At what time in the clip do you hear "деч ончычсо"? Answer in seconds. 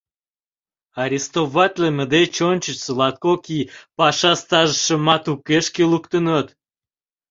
2.15-2.91